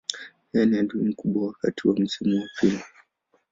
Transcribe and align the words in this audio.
Yeye 0.51 0.65
ni 0.67 0.77
adui 0.81 1.03
mkubwa 1.09 1.47
wakati 1.47 1.87
wa 1.87 1.95
msimu 1.99 2.37
wa 2.41 2.47
pili. 2.61 2.79